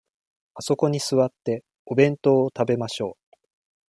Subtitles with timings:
[0.55, 3.37] あそこに座って、お弁当を食べましょう。